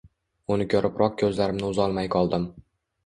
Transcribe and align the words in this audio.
Uni 0.53 0.65
ko‘riboq 0.73 1.13
ko‘zlarimni 1.23 1.69
uzolmay 1.73 2.13
qoldim. 2.17 2.53